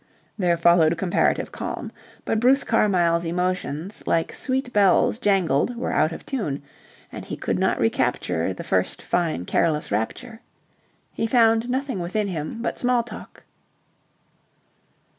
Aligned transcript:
There 0.35 0.57
followed 0.57 0.97
comparative 0.97 1.51
calm. 1.51 1.91
But 2.25 2.39
Bruce 2.39 2.63
Carmyle's 2.63 3.23
emotions, 3.23 4.01
like 4.07 4.33
sweet 4.33 4.73
bells 4.73 5.19
jangled, 5.19 5.75
were 5.77 5.91
out 5.93 6.11
of 6.11 6.25
tune, 6.25 6.63
and 7.11 7.23
he 7.23 7.37
could 7.37 7.59
not 7.59 7.79
recapture 7.79 8.51
the 8.51 8.63
first 8.63 8.99
fine 9.03 9.45
careless 9.45 9.91
rapture. 9.91 10.41
He 11.13 11.27
found 11.27 11.69
nothing 11.69 11.99
within 11.99 12.29
him 12.29 12.63
but 12.63 12.79
small 12.79 13.03
talk. 13.03 13.43